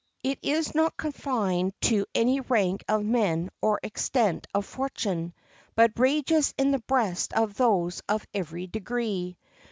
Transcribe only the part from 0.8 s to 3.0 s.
confined to any rank